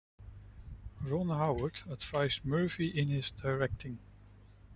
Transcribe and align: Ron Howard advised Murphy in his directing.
Ron 1.03 1.27
Howard 1.29 1.83
advised 1.87 2.43
Murphy 2.43 2.87
in 2.87 3.09
his 3.09 3.29
directing. 3.29 3.99